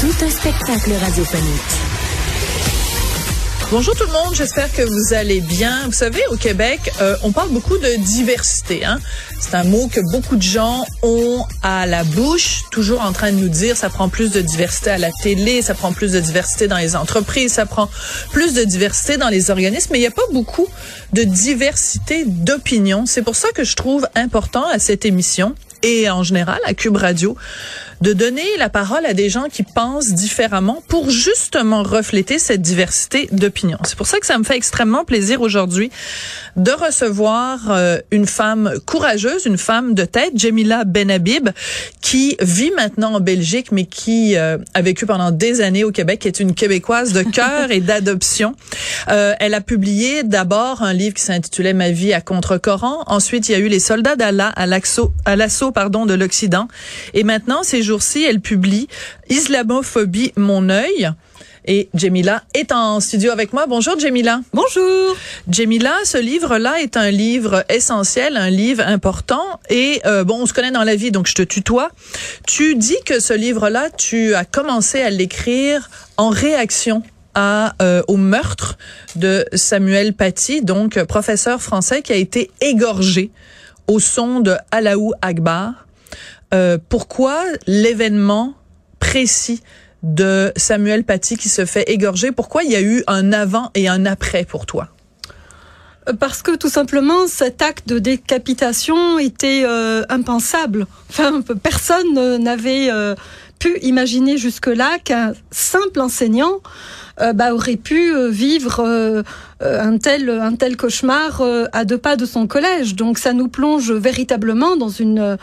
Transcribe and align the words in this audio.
Tout 0.00 0.24
un 0.24 0.30
spectacle 0.30 0.92
radiophonique. 0.94 1.60
Bonjour 3.70 3.94
tout 3.94 4.06
le 4.06 4.12
monde, 4.12 4.34
j'espère 4.34 4.72
que 4.72 4.80
vous 4.80 5.12
allez 5.12 5.42
bien. 5.42 5.84
Vous 5.84 5.92
savez, 5.92 6.22
au 6.30 6.36
Québec, 6.36 6.90
euh, 7.02 7.16
on 7.22 7.32
parle 7.32 7.50
beaucoup 7.50 7.76
de 7.76 8.02
diversité. 8.02 8.82
Hein? 8.86 8.98
C'est 9.38 9.54
un 9.54 9.64
mot 9.64 9.88
que 9.88 10.00
beaucoup 10.10 10.36
de 10.36 10.42
gens 10.42 10.86
ont 11.02 11.44
à 11.62 11.84
la 11.84 12.02
bouche, 12.02 12.62
toujours 12.70 13.02
en 13.02 13.12
train 13.12 13.30
de 13.30 13.36
nous 13.36 13.50
dire 13.50 13.76
ça 13.76 13.90
prend 13.90 14.08
plus 14.08 14.32
de 14.32 14.40
diversité 14.40 14.88
à 14.88 14.96
la 14.96 15.10
télé, 15.22 15.60
ça 15.60 15.74
prend 15.74 15.92
plus 15.92 16.12
de 16.12 16.20
diversité 16.20 16.66
dans 16.66 16.78
les 16.78 16.96
entreprises, 16.96 17.52
ça 17.52 17.66
prend 17.66 17.90
plus 18.32 18.54
de 18.54 18.64
diversité 18.64 19.18
dans 19.18 19.28
les 19.28 19.50
organismes, 19.50 19.90
mais 19.92 19.98
il 19.98 20.02
n'y 20.02 20.08
a 20.08 20.12
pas 20.12 20.22
beaucoup 20.32 20.66
de 21.12 21.24
diversité 21.24 22.24
d'opinion. 22.26 23.04
C'est 23.04 23.22
pour 23.22 23.36
ça 23.36 23.48
que 23.54 23.64
je 23.64 23.76
trouve 23.76 24.08
important 24.14 24.66
à 24.66 24.78
cette 24.78 25.04
émission 25.04 25.54
et 25.82 26.08
en 26.08 26.22
général 26.22 26.58
à 26.64 26.72
Cube 26.72 26.96
Radio 26.96 27.36
de 28.00 28.12
donner 28.12 28.44
la 28.58 28.68
parole 28.68 29.04
à 29.04 29.14
des 29.14 29.28
gens 29.28 29.48
qui 29.50 29.62
pensent 29.62 30.14
différemment 30.14 30.82
pour 30.88 31.10
justement 31.10 31.82
refléter 31.82 32.38
cette 32.38 32.62
diversité 32.62 33.28
d'opinion. 33.32 33.78
C'est 33.84 33.96
pour 33.96 34.06
ça 34.06 34.18
que 34.18 34.26
ça 34.26 34.38
me 34.38 34.44
fait 34.44 34.56
extrêmement 34.56 35.04
plaisir 35.04 35.40
aujourd'hui 35.42 35.90
de 36.56 36.70
recevoir 36.70 37.70
euh, 37.70 37.98
une 38.10 38.26
femme 38.26 38.72
courageuse, 38.86 39.46
une 39.46 39.58
femme 39.58 39.94
de 39.94 40.04
tête, 40.04 40.32
Jamila 40.34 40.84
Benhabib, 40.84 41.50
qui 42.00 42.36
vit 42.40 42.72
maintenant 42.74 43.14
en 43.14 43.20
Belgique, 43.20 43.70
mais 43.70 43.84
qui 43.84 44.36
euh, 44.36 44.58
a 44.74 44.82
vécu 44.82 45.06
pendant 45.06 45.30
des 45.30 45.60
années 45.60 45.84
au 45.84 45.90
Québec, 45.90 46.20
qui 46.20 46.28
est 46.28 46.40
une 46.40 46.54
Québécoise 46.54 47.12
de 47.12 47.22
cœur 47.22 47.70
et 47.70 47.80
d'adoption. 47.80 48.54
Euh, 49.08 49.34
elle 49.40 49.54
a 49.54 49.60
publié 49.60 50.22
d'abord 50.22 50.82
un 50.82 50.92
livre 50.92 51.14
qui 51.14 51.22
s'intitulait 51.22 51.74
Ma 51.74 51.90
vie 51.90 52.12
à 52.12 52.20
contre-coran. 52.20 53.04
Ensuite, 53.06 53.48
il 53.48 53.52
y 53.52 53.54
a 53.54 53.58
eu 53.58 53.68
Les 53.68 53.78
soldats 53.78 54.16
d'Allah 54.16 54.52
à 54.56 54.66
l'assaut, 54.66 55.70
pardon, 55.72 56.06
de 56.06 56.14
l'Occident. 56.14 56.68
Et 57.14 57.22
maintenant, 57.22 57.62
ces 57.62 57.82
jours-ci, 57.90 58.22
elle 58.22 58.40
publie 58.40 58.86
Islamophobie, 59.30 60.32
mon 60.36 60.68
œil. 60.68 61.10
Et 61.64 61.88
Jemila 61.92 62.44
est 62.54 62.70
en 62.70 63.00
studio 63.00 63.32
avec 63.32 63.52
moi. 63.52 63.66
Bonjour 63.66 63.98
Jemila. 63.98 64.42
Bonjour. 64.52 65.16
Jemila, 65.50 65.92
ce 66.04 66.18
livre-là 66.18 66.80
est 66.80 66.96
un 66.96 67.10
livre 67.10 67.64
essentiel, 67.68 68.36
un 68.36 68.48
livre 68.48 68.84
important. 68.86 69.42
Et 69.70 70.00
euh, 70.06 70.22
bon, 70.22 70.42
on 70.42 70.46
se 70.46 70.52
connaît 70.52 70.70
dans 70.70 70.84
la 70.84 70.94
vie, 70.94 71.10
donc 71.10 71.26
je 71.26 71.34
te 71.34 71.42
tutoie. 71.42 71.90
Tu 72.46 72.76
dis 72.76 72.96
que 73.04 73.18
ce 73.18 73.34
livre-là, 73.34 73.90
tu 73.90 74.34
as 74.36 74.44
commencé 74.44 75.02
à 75.02 75.10
l'écrire 75.10 75.90
en 76.16 76.28
réaction 76.30 77.02
à, 77.34 77.74
euh, 77.82 78.02
au 78.06 78.16
meurtre 78.16 78.78
de 79.16 79.44
Samuel 79.52 80.14
Paty, 80.14 80.62
donc 80.62 81.02
professeur 81.06 81.60
français 81.60 82.02
qui 82.02 82.12
a 82.12 82.16
été 82.16 82.52
égorgé 82.60 83.32
au 83.88 83.98
son 83.98 84.38
de 84.38 84.54
Alaou 84.70 85.12
Akbar. 85.22 85.86
Euh, 86.52 86.78
pourquoi 86.88 87.42
l'événement 87.66 88.54
précis 88.98 89.62
de 90.02 90.52
Samuel 90.56 91.04
Paty 91.04 91.36
qui 91.36 91.48
se 91.48 91.64
fait 91.64 91.90
égorger. 91.90 92.32
Pourquoi 92.32 92.62
il 92.62 92.70
y 92.70 92.76
a 92.76 92.80
eu 92.80 93.02
un 93.06 93.32
avant 93.32 93.70
et 93.74 93.88
un 93.88 94.06
après 94.06 94.44
pour 94.44 94.66
toi? 94.66 94.88
Euh, 96.08 96.14
parce 96.14 96.42
que 96.42 96.56
tout 96.56 96.68
simplement 96.68 97.26
cet 97.26 97.62
acte 97.62 97.88
de 97.88 97.98
décapitation 97.98 99.18
était 99.18 99.62
euh, 99.64 100.02
impensable. 100.08 100.86
Enfin, 101.10 101.42
personne 101.62 102.38
n'avait 102.38 102.90
euh, 102.90 103.14
pu 103.58 103.78
imaginer 103.82 104.38
jusque-là 104.38 104.98
qu'un 105.04 105.32
simple 105.50 106.00
enseignant 106.00 106.60
bah, 107.18 107.54
aurait 107.54 107.76
pu 107.76 108.12
vivre 108.30 109.24
un 109.60 109.98
tel 109.98 110.30
un 110.30 110.54
tel 110.54 110.76
cauchemar 110.76 111.42
à 111.72 111.84
deux 111.84 111.98
pas 111.98 112.16
de 112.16 112.24
son 112.24 112.46
collège. 112.46 112.94
Donc 112.94 113.18
ça 113.18 113.32
nous 113.32 113.48
plonge 113.48 113.92
véritablement 113.92 114.76
dans 114.76 114.88
une 114.88 115.36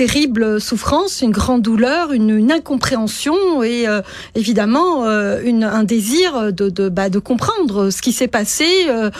terrible 0.00 0.62
souffrance, 0.62 1.20
une 1.20 1.30
grande 1.30 1.60
douleur, 1.60 2.14
une, 2.14 2.30
une 2.30 2.50
incompréhension 2.50 3.62
et 3.62 3.86
euh, 3.86 4.00
évidemment 4.34 5.04
euh, 5.04 5.42
une, 5.44 5.62
un 5.62 5.84
désir 5.84 6.54
de, 6.54 6.70
de, 6.70 6.88
bah, 6.88 7.10
de 7.10 7.18
comprendre 7.18 7.90
ce 7.90 8.00
qui 8.00 8.12
s'est 8.12 8.26
passé, 8.26 8.64
euh, 8.88 9.10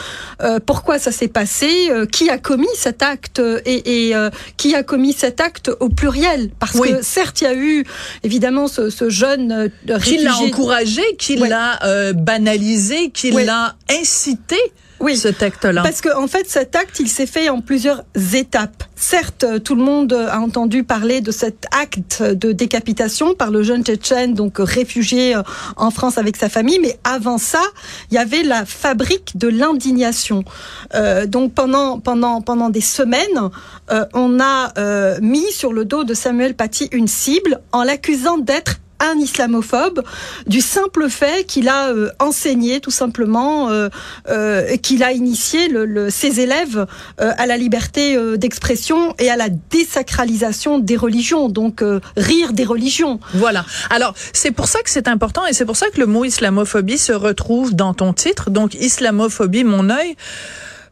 euh 0.43 0.59
pourquoi 0.65 0.99
ça 0.99 1.13
s'est 1.13 1.29
passé, 1.29 1.91
qui 2.11 2.31
a 2.31 2.39
commis 2.39 2.67
cet 2.75 3.03
acte 3.03 3.43
et, 3.67 4.09
et 4.09 4.15
qui 4.57 4.75
a 4.75 4.83
commis 4.83 5.13
cet 5.13 5.41
acte 5.41 5.71
au 5.81 5.91
pluriel. 5.91 6.49
Parce 6.59 6.81
que 6.81 7.03
certes, 7.03 7.43
il 7.43 7.45
y 7.45 7.47
a 7.47 7.55
eu 7.55 7.85
évidemment 8.23 8.67
ce, 8.67 8.89
ce 8.89 9.11
jeune 9.11 9.71
réfugié... 9.87 10.19
Qui 10.19 10.25
l'a 10.25 10.37
encouragé, 10.37 11.03
qui 11.19 11.37
l'a 11.37 11.79
banalisé, 12.15 13.11
qui 13.11 13.31
l'a 13.31 13.75
incité 13.91 14.57
oui, 15.01 15.17
ce 15.17 15.29
acte-là. 15.29 15.83
Parce 15.83 16.03
qu'en 16.03 16.25
en 16.25 16.27
fait, 16.27 16.49
cet 16.49 16.77
acte, 16.77 17.01
il 17.01 17.09
s'est 17.09 17.27
fait 17.27 17.49
en 17.49 17.63
plusieurs 17.63 18.05
étapes. 18.35 18.85
Certes, 18.97 19.47
tout 19.65 19.75
le 19.75 19.83
monde 19.83 20.13
a 20.13 20.39
entendu 20.39 20.85
parler 20.85 21.23
de 21.23 21.31
cet 21.31 21.65
acte 21.73 22.23
de 22.23 22.53
décapitation 22.53 23.35
par 23.35 23.51
le 23.51 23.63
jeune 23.63 23.83
Tchétchène, 23.83 24.35
donc 24.35 24.57
réfugié 24.59 25.35
euh, 25.35 25.43
en 25.77 25.91
France 25.91 26.19
avec 26.19 26.37
sa 26.37 26.51
famille, 26.51 26.79
mais 26.81 26.99
avant 27.03 27.39
ça, 27.39 27.63
il 28.11 28.17
y 28.17 28.19
avait 28.19 28.43
la 28.43 28.67
fabrique 28.67 29.39
de 29.39 29.49
l'indignation. 29.49 30.45
Euh, 30.95 31.25
donc 31.25 31.55
pendant 31.55 31.99
pendant 31.99 32.43
pendant 32.43 32.69
des 32.69 32.83
semaines, 32.83 33.51
euh, 33.91 34.05
on 34.13 34.39
a 34.39 34.73
euh, 34.77 35.19
mis 35.23 35.51
sur 35.51 35.73
le 35.73 35.87
dos 35.87 36.05
de 36.05 36.13
Samuel 36.13 36.55
Paty 36.55 36.91
une 36.93 37.09
cible 37.09 37.63
en 37.73 37.85
l'accusant 37.85 38.37
d'être 38.37 38.81
un 39.01 39.19
islamophobe 39.19 40.03
du 40.47 40.61
simple 40.61 41.09
fait 41.09 41.47
qu'il 41.47 41.69
a 41.69 41.89
euh, 41.89 42.11
enseigné 42.19 42.81
tout 42.81 42.91
simplement, 42.91 43.71
euh, 43.71 43.89
euh, 44.29 44.77
qu'il 44.77 45.03
a 45.03 45.13
initié 45.13 45.69
le, 45.69 45.85
le, 45.85 46.11
ses 46.11 46.41
élèves 46.41 46.87
à 47.19 47.47
la 47.47 47.57
liberté 47.57 48.17
d'expression 48.37 49.15
et 49.19 49.31
à 49.31 49.37
la 49.37 49.49
désacralisation 49.49 50.79
des 50.79 50.97
religions, 50.97 51.49
donc 51.49 51.83
rire 52.17 52.53
des 52.53 52.65
religions. 52.65 53.21
Voilà. 53.35 53.65
Alors 53.91 54.15
c'est 54.33 54.51
pour 54.51 54.69
ça 54.69 54.83
que 54.83 54.91
c'est 54.91 55.09
important 55.09 55.47
et 55.47 55.53
c'est 55.53 55.65
pour 55.65 55.77
ça 55.77 55.89
que 55.91 56.01
le 56.01 56.07
mot 56.07 56.25
islamophobie 56.25 56.99
se 56.99 57.13
retrouve 57.13 57.75
dans 57.75 57.95
ton 57.95 58.13
titre, 58.13 58.51
donc 58.51 58.75
islamophobie, 58.75 59.65
mon 59.65 59.91
œil, 59.91 60.17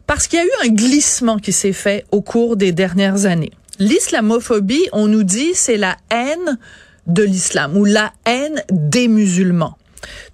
parce 0.07 0.27
qu'il 0.27 0.39
y 0.39 0.41
a 0.41 0.45
eu 0.45 0.67
un 0.67 0.69
glissement 0.69 1.37
qui 1.37 1.51
s'est 1.51 1.73
fait 1.73 2.05
au 2.11 2.21
cours 2.21 2.55
des 2.55 2.71
dernières 2.71 3.25
années. 3.25 3.51
L'islamophobie, 3.79 4.87
on 4.91 5.07
nous 5.07 5.23
dit, 5.23 5.51
c'est 5.53 5.77
la 5.77 5.95
haine 6.11 6.57
de 7.09 7.23
l'islam 7.23 7.75
ou 7.75 7.85
la 7.85 8.13
haine 8.25 8.63
des 8.71 9.07
musulmans. 9.07 9.77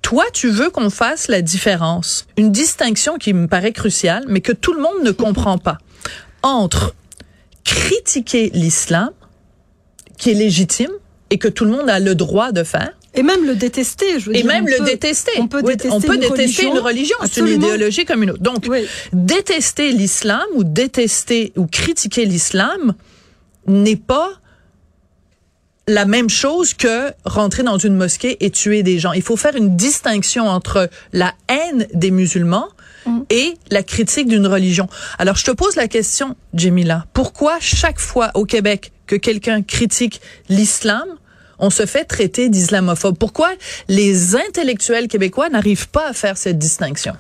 Toi, 0.02 0.25
tu 0.34 0.50
veux 0.50 0.69
qu'on 0.69 0.90
fasse 0.90 1.28
la 1.28 1.41
différence, 1.41 2.28
une 2.38 2.52
distinction 2.52 3.18
qui 3.18 3.34
me 3.34 3.47
paraît 3.47 3.74
cruciale, 3.74 4.25
mais 4.28 4.41
que 4.41 4.52
tout 4.52 4.74
le 4.74 4.81
monde 4.81 5.03
ne 5.03 5.12
comprend 5.12 5.58
pas, 5.58 5.80
entre 6.44 6.94
critiquer 7.64 8.52
l'islam, 8.53 9.09
qui 10.18 10.30
est 10.30 10.35
légitime 10.35 10.91
et 11.31 11.40
que 11.40 11.47
tout 11.47 11.66
le 11.66 11.72
monde 11.72 11.90
a 11.90 12.00
le 12.00 12.14
droit 12.14 12.52
de 12.52 12.64
faire, 12.64 12.91
et 13.16 13.24
même 13.24 13.46
le 13.46 13.56
détester, 13.56 14.19
je 14.19 14.25
veux 14.25 14.35
et 14.35 14.41
dire. 14.41 14.47
même 14.47 14.68
le 14.68 14.78
peut, 14.78 14.85
détester. 14.85 15.31
On 15.38 15.47
peut 15.47 15.62
oui, 15.64 15.78
détester, 15.78 15.96
on 15.96 16.02
peut 16.02 16.16
une, 16.16 16.19
détester 16.19 16.66
religion. 16.66 16.74
une 16.74 16.80
religion. 16.80 17.16
C'est 17.24 17.40
une 17.40 17.47
idéologie 17.47 18.06
comme 18.06 18.24
une 18.24 18.31
autre. 18.31 18.41
Donc, 18.41 18.66
oui. 18.68 18.85
détester 19.14 19.91
l'islam 19.91 20.44
ou 20.53 20.64
détester 20.64 21.53
ou 21.56 21.66
critiquer 21.66 22.25
l'islam 22.25 22.94
n'est 23.68 23.96
pas 23.96 24.34
la 25.88 26.06
même 26.06 26.29
chose 26.29 26.73
que 26.73 27.11
rentrer 27.26 27.64
dans 27.64 27.78
une 27.78 27.96
mosquée 27.96 28.37
et 28.43 28.49
tuer 28.49 28.84
des 28.84 28.97
gens. 28.97 29.14
Il 29.14 29.22
faut 29.22 29.37
faire 29.37 29.55
une 29.55 29.76
distinction 29.76 30.47
entre 30.47 30.90
la 31.14 31.34
haine 31.47 31.87
des 31.93 32.11
musulmans 32.11 32.67
mm. 33.05 33.22
et 33.29 33.55
la 33.70 33.84
critique 33.84 34.28
d'une 34.28 34.47
religion. 34.47 34.87
Alors, 35.20 35.35
je 35.35 35.46
te 35.46 35.52
pose 35.52 35.76
la 35.76 35.87
question, 35.87 36.35
Jemila. 36.53 37.05
Pourquoi 37.14 37.58
chaque 37.59 37.99
fois 37.99 38.32
au 38.34 38.46
Québec 38.46 38.91
que 39.05 39.16
quelqu'un 39.16 39.61
critique 39.61 40.22
l'islam, 40.49 41.05
on 41.59 41.70
se 41.70 41.85
fait 41.85 42.05
traiter 42.05 42.49
d'islamophobe? 42.49 43.17
Pourquoi 43.17 43.52
les 43.87 44.35
intellectuels 44.35 45.08
québécois 45.08 45.49
n'arrivent 45.49 45.90
pas 45.90 46.08
à 46.09 46.14
faire 46.14 46.37
cette 46.37 46.58
distinction? 46.58 47.16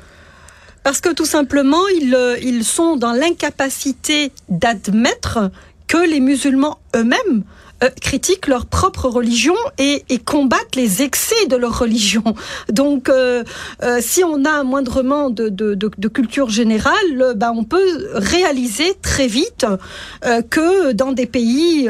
Parce 0.83 1.01
que 1.01 1.13
tout 1.13 1.25
simplement, 1.25 1.87
ils, 1.99 2.13
euh, 2.13 2.37
ils 2.41 2.63
sont 2.63 2.95
dans 2.95 3.11
l'incapacité 3.11 4.31
d'admettre 4.49 5.51
que 5.87 5.97
les 5.97 6.19
musulmans 6.19 6.79
eux-mêmes 6.95 7.43
euh, 7.83 7.89
critiquent 7.99 8.47
leur 8.47 8.67
propre 8.67 9.09
religion 9.09 9.55
et, 9.77 10.05
et, 10.07 10.17
combattent 10.17 10.77
les 10.77 11.01
excès 11.01 11.47
de 11.49 11.57
leur 11.57 11.77
religion. 11.77 12.23
Donc, 12.69 13.09
euh, 13.09 13.43
euh, 13.83 13.99
si 13.99 14.23
on 14.23 14.45
a 14.45 14.49
un 14.49 14.63
moindrement 14.63 15.29
de, 15.29 15.49
de, 15.49 15.75
de, 15.75 15.91
de 15.97 16.07
culture 16.07 16.49
générale, 16.49 17.33
ben, 17.35 17.51
on 17.53 17.65
peut 17.65 18.07
réaliser 18.13 18.93
très 19.01 19.27
vite 19.27 19.65
que 20.49 20.93
dans 20.93 21.11
des 21.11 21.25
pays 21.25 21.89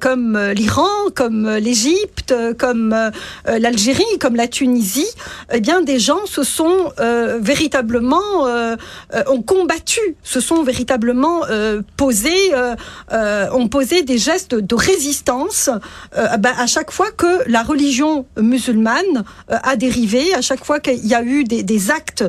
comme 0.00 0.38
l'Iran, 0.54 0.88
comme 1.14 1.48
l'Égypte, 1.56 2.34
comme 2.58 2.94
l'Algérie, 3.46 4.04
comme 4.20 4.36
la 4.36 4.46
Tunisie, 4.48 5.08
eh 5.52 5.60
bien, 5.60 5.82
des 5.82 5.98
gens 5.98 6.26
se 6.26 6.42
sont 6.44 6.92
véritablement 7.40 8.46
ont 9.28 9.42
combattu, 9.42 10.00
se 10.22 10.40
sont 10.40 10.62
véritablement 10.62 11.42
posés, 11.96 12.52
ont 13.10 13.68
posé 13.68 14.02
des 14.02 14.18
gestes 14.18 14.54
de 14.54 14.74
résistance 14.74 15.23
euh, 15.28 16.36
bah, 16.38 16.52
à 16.58 16.66
chaque 16.66 16.90
fois 16.90 17.10
que 17.10 17.48
la 17.48 17.62
religion 17.62 18.26
musulmane 18.38 19.24
euh, 19.50 19.56
a 19.62 19.76
dérivé, 19.76 20.34
à 20.34 20.40
chaque 20.40 20.64
fois 20.64 20.80
qu'il 20.80 21.06
y 21.06 21.14
a 21.14 21.22
eu 21.22 21.44
des, 21.44 21.62
des 21.62 21.90
actes 21.90 22.24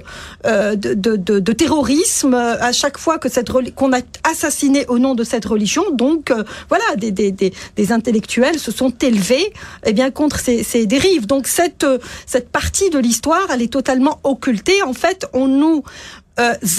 euh, 0.45 0.75
de, 0.75 0.93
de, 0.93 1.39
de, 1.39 1.53
terrorisme, 1.53 2.33
à 2.33 2.71
chaque 2.71 2.97
fois 2.97 3.17
que 3.17 3.29
cette 3.29 3.51
qu'on 3.75 3.93
a 3.93 3.99
assassiné 4.23 4.85
au 4.87 4.99
nom 4.99 5.15
de 5.15 5.23
cette 5.23 5.45
religion. 5.45 5.83
Donc 5.91 6.31
voilà, 6.69 6.83
des, 6.97 7.11
des, 7.11 7.31
des, 7.31 7.53
des, 7.75 7.91
intellectuels 7.91 8.59
se 8.59 8.71
sont 8.71 8.93
élevés 9.01 9.53
eh 9.85 9.93
bien 9.93 10.11
contre 10.11 10.39
ces, 10.39 10.63
ces 10.63 10.85
dérives. 10.85 11.27
Donc 11.27 11.47
cette 11.47 11.85
cette 12.25 12.49
partie 12.49 12.89
de 12.89 12.99
l'histoire, 12.99 13.47
elle 13.51 13.61
est 13.61 13.71
totalement 13.71 14.19
occultée. 14.23 14.81
En 14.83 14.93
fait, 14.93 15.27
on 15.33 15.47
nous 15.47 15.83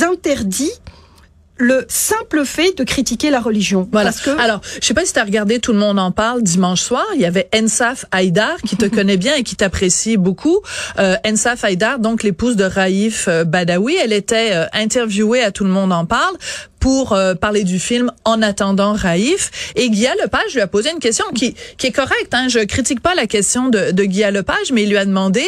interdit 0.03 0.73
le 1.59 1.87
simple 1.89 2.45
fait 2.45 2.77
de 2.77 2.85
critiquer 2.85 3.31
la 3.31 3.41
religion. 3.41 3.89
Voilà. 3.93 4.11
Alors, 4.39 4.61
je 4.81 4.87
sais 4.87 4.95
pas 4.95 5.05
si 5.05 5.13
tu 5.13 5.19
as 5.19 5.25
regardé 5.25 5.59
Tout 5.59 5.73
le 5.73 5.79
monde 5.79 5.99
en 5.99 6.11
parle 6.11 6.43
dimanche 6.43 6.83
soir. 6.83 7.05
Il 7.15 7.21
y 7.21 7.25
avait 7.25 7.49
Ensaf 7.55 8.05
Haïdar 8.11 8.57
qui 8.63 8.77
te 8.77 8.85
connaît 8.95 9.17
bien 9.17 9.35
et 9.35 9.43
qui 9.43 9.57
t'apprécie 9.57 10.17
beaucoup. 10.17 10.61
Euh, 10.99 11.17
Ensaf 11.27 11.65
Haïdar, 11.65 11.99
donc 11.99 12.23
l'épouse 12.23 12.57
de 12.57 12.65
Raif 12.65 13.27
euh, 13.29 13.45
Badawi, 13.45 13.97
elle 14.03 14.13
était 14.13 14.51
euh, 14.53 14.67
interviewée 14.73 15.43
à 15.43 15.51
Tout 15.51 15.65
le 15.65 15.71
monde 15.71 15.93
en 15.93 16.05
parle 16.05 16.37
pour 16.87 17.15
euh, 17.15 17.35
parler 17.35 17.65
du 17.65 17.81
film 17.81 18.13
En 18.25 18.43
attendant 18.43 18.93
Raïf. 18.93 19.73
Et 19.75 19.91
Guy 19.91 20.07
Lepage 20.23 20.55
lui 20.55 20.61
a 20.61 20.69
posé 20.69 20.91
une 20.93 21.01
question 21.01 21.25
qui, 21.35 21.57
qui 21.79 21.89
est 21.89 21.93
correcte. 21.93 22.33
Hein. 22.33 22.47
Je 22.49 22.61
critique 22.61 23.01
pas 23.01 23.17
la 23.17 23.27
question 23.27 23.69
de, 23.69 23.91
de 23.91 24.05
Guy 24.05 24.23
Lepage, 24.31 24.71
mais 24.73 24.85
il 24.85 24.91
lui 24.91 24.97
a 24.97 25.05
demandé 25.05 25.43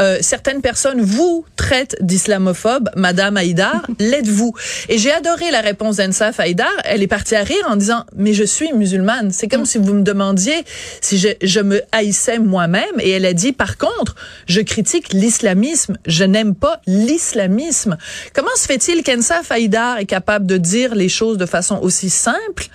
euh, 0.00 0.18
certaines 0.20 0.62
personnes 0.62 1.00
vous 1.00 1.44
traitent 1.54 1.96
d'islamophobe, 2.00 2.90
Madame 2.96 3.36
Haïdar, 3.36 3.86
l'êtes-vous? 4.00 4.52
Et 4.88 4.98
j'ai 4.98 5.12
adoré 5.12 5.49
la 5.50 5.60
réponse 5.60 5.96
d'Ensaf 5.96 6.40
Haïdar. 6.40 6.72
Elle 6.84 7.02
est 7.02 7.08
partie 7.08 7.36
à 7.36 7.42
rire 7.42 7.66
en 7.68 7.76
disant 7.76 8.06
mais 8.16 8.32
je 8.32 8.44
suis 8.44 8.72
musulmane. 8.72 9.30
C'est 9.32 9.48
comme 9.48 9.62
mm. 9.62 9.66
si 9.66 9.78
vous 9.78 9.92
me 9.92 10.02
demandiez 10.02 10.64
si 11.00 11.18
je, 11.18 11.28
je 11.42 11.60
me 11.60 11.82
haïssais 11.92 12.38
moi-même. 12.38 12.84
Et 13.00 13.10
elle 13.10 13.26
a 13.26 13.34
dit 13.34 13.52
par 13.52 13.76
contre 13.76 14.14
je 14.46 14.60
critique 14.62 15.12
l'islamisme. 15.12 15.98
Je 16.06 16.24
n'aime 16.24 16.54
pas 16.54 16.80
l'islamisme. 16.86 17.98
Comment 18.34 18.48
se 18.56 18.66
fait-il 18.66 19.02
qu'Ensaf 19.02 19.50
Haïdar 19.50 19.98
est 19.98 20.06
capable 20.06 20.46
de 20.46 20.56
dire 20.56 20.70
dire 20.70 20.94
les 20.94 21.08
choses 21.08 21.36
de 21.36 21.46
façon 21.46 21.78
aussi 21.82 22.10
simple 22.10 22.68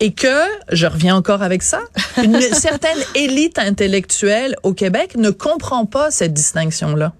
et 0.00 0.12
que, 0.12 0.42
je 0.72 0.86
reviens 0.86 1.14
encore 1.14 1.42
avec 1.42 1.62
ça, 1.62 1.80
une 2.22 2.40
certaine 2.52 2.98
élite 3.14 3.58
intellectuelle 3.58 4.56
au 4.62 4.72
Québec 4.72 5.16
ne 5.16 5.30
comprend 5.30 5.86
pas 5.86 6.10
cette 6.10 6.32
distinction-là? 6.32 7.12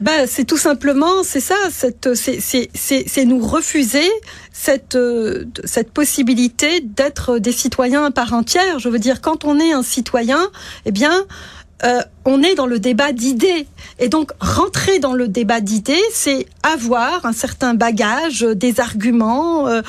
Ben, 0.00 0.26
c'est 0.28 0.44
tout 0.44 0.56
simplement, 0.56 1.24
c'est 1.24 1.40
ça, 1.40 1.56
c'est 1.70 3.24
nous 3.24 3.44
refuser 3.44 4.08
cette, 4.52 4.96
cette 5.64 5.90
possibilité 5.90 6.80
d'être 6.80 7.38
des 7.38 7.52
citoyens 7.52 8.04
à 8.04 8.10
part 8.12 8.32
entière. 8.32 8.78
Je 8.78 8.88
veux 8.88 9.00
dire, 9.00 9.20
quand 9.20 9.44
on 9.44 9.58
est 9.58 9.72
un 9.72 9.82
citoyen, 9.82 10.50
eh 10.84 10.92
bien, 10.92 11.26
euh, 11.84 12.00
on 12.28 12.42
est 12.42 12.54
dans 12.54 12.66
le 12.66 12.78
débat 12.78 13.12
d'idées. 13.12 13.66
Et 13.98 14.08
donc, 14.08 14.32
rentrer 14.38 14.98
dans 14.98 15.14
le 15.14 15.28
débat 15.28 15.60
d'idées, 15.60 16.02
c'est 16.12 16.46
avoir 16.62 17.24
un 17.24 17.32
certain 17.32 17.72
bagage, 17.72 18.44
euh, 18.44 18.54
des 18.54 18.80
arguments, 18.80 19.66
euh, 19.66 19.80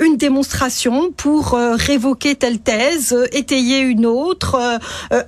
une 0.00 0.16
démonstration 0.16 1.12
pour 1.16 1.52
révoquer 1.52 2.34
telle 2.34 2.58
thèse, 2.58 3.16
étayer 3.32 3.78
une 3.78 4.04
autre, 4.04 4.58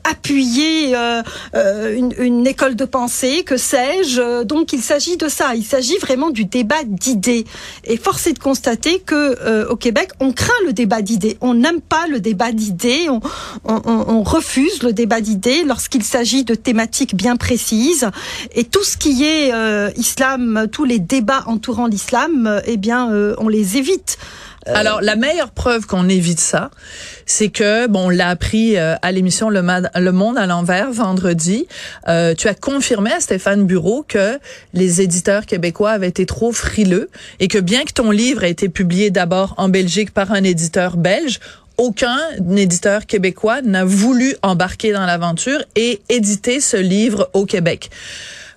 appuyer 0.04 0.94
une, 1.54 2.46
école 2.46 2.74
de 2.74 2.84
pensée, 2.84 3.44
que 3.44 3.56
sais-je. 3.56 4.42
Donc, 4.44 4.72
il 4.72 4.80
s'agit 4.80 5.16
de 5.16 5.28
ça. 5.28 5.54
Il 5.54 5.64
s'agit 5.64 5.98
vraiment 5.98 6.30
du 6.30 6.44
débat 6.44 6.82
d'idées. 6.84 7.44
Et 7.84 7.96
force 7.96 8.26
est 8.26 8.32
de 8.32 8.38
constater 8.38 9.00
que 9.00 9.68
au 9.68 9.76
Québec, 9.76 10.10
on 10.20 10.32
craint 10.32 10.52
le 10.66 10.72
débat 10.72 11.02
d'idées. 11.02 11.36
On 11.40 11.54
n'aime 11.54 11.80
pas 11.80 12.06
le 12.08 12.20
débat 12.20 12.52
d'idées. 12.52 13.08
On, 13.08 13.20
on, 13.64 14.22
refuse 14.22 14.82
le 14.82 14.92
débat 14.92 15.20
d'idées 15.20 15.62
lorsqu'il 15.64 15.98
il 15.98 16.04
s'agit 16.04 16.44
de 16.48 16.54
thématiques 16.54 17.14
bien 17.14 17.36
précises. 17.36 18.08
Et 18.54 18.64
tout 18.64 18.82
ce 18.82 18.96
qui 18.96 19.24
est 19.24 19.52
euh, 19.52 19.90
islam, 19.96 20.66
tous 20.72 20.84
les 20.84 20.98
débats 20.98 21.44
entourant 21.46 21.86
l'islam, 21.86 22.46
euh, 22.46 22.60
eh 22.64 22.76
bien, 22.76 23.12
euh, 23.12 23.34
on 23.38 23.48
les 23.48 23.76
évite. 23.76 24.18
Alors, 24.66 25.00
la 25.00 25.16
meilleure 25.16 25.50
preuve 25.50 25.86
qu'on 25.86 26.10
évite 26.10 26.40
ça, 26.40 26.70
c'est 27.24 27.48
que, 27.48 27.86
bon, 27.86 28.06
on 28.06 28.08
l'a 28.10 28.28
appris 28.28 28.76
à 28.76 29.12
l'émission 29.12 29.48
le, 29.48 29.62
le, 29.62 30.12
Monde 30.12 30.36
à 30.36 30.44
l'envers 30.44 30.92
vendredi. 30.92 31.66
tu 32.04 32.48
as 32.48 32.54
confirmé 32.54 33.10
à 33.12 33.20
Stéphane 33.20 33.64
Bureau 33.64 34.04
que 34.06 34.38
les 34.74 35.00
éditeurs 35.00 35.46
québécois 35.46 35.92
avaient 35.92 36.08
été 36.08 36.26
trop 36.26 36.52
frileux 36.52 37.08
et 37.40 37.48
que 37.48 37.56
bien 37.56 37.84
que 37.84 37.94
ton 37.94 38.10
livre 38.10 38.44
ait 38.44 38.50
été 38.50 38.68
publié 38.68 39.08
d'abord 39.08 39.54
en 39.56 39.70
Belgique 39.70 40.10
par 40.10 40.32
un 40.32 40.44
éditeur 40.44 40.98
belge, 40.98 41.40
aucun 41.78 42.18
éditeur 42.56 43.06
québécois 43.06 43.62
n'a 43.62 43.84
voulu 43.84 44.34
embarquer 44.42 44.92
dans 44.92 45.06
l'aventure 45.06 45.64
et 45.76 46.02
éditer 46.08 46.60
ce 46.60 46.76
livre 46.76 47.30
au 47.32 47.46
Québec. 47.46 47.90